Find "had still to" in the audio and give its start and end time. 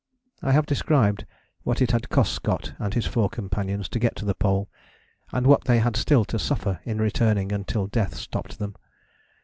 5.77-6.39